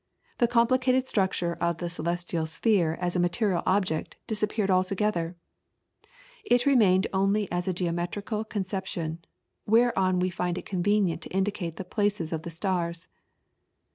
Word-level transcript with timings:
The 0.39 0.47
complicated 0.47 1.05
structure 1.07 1.55
of 1.61 1.77
the 1.77 1.87
celestial 1.87 2.47
sphere 2.47 2.97
as 2.99 3.15
a 3.15 3.19
material 3.19 3.61
object 3.67 4.15
disappeared 4.25 4.71
altogether; 4.71 5.35
it 6.43 6.65
remained 6.65 7.05
only 7.13 7.47
as 7.51 7.67
a 7.67 7.71
geometrical 7.73 8.43
conception, 8.43 9.23
whereon 9.67 10.17
we 10.17 10.31
find 10.31 10.57
it 10.57 10.65
convenient 10.65 11.21
to 11.21 11.29
indicate 11.29 11.75
the 11.77 11.83
places 11.85 12.33
of 12.33 12.41
the 12.41 12.49
stars. 12.49 13.09